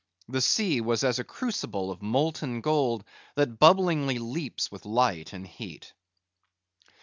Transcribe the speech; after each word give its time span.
The 0.27 0.41
sea 0.41 0.81
was 0.81 1.03
as 1.03 1.19
a 1.19 1.23
crucible 1.23 1.91
of 1.91 2.01
molten 2.01 2.61
gold, 2.61 3.03
that 3.35 3.59
bubblingly 3.59 4.17
leaps 4.17 4.71
with 4.71 4.83
light 4.83 5.31
and 5.31 5.45
heat. 5.45 5.93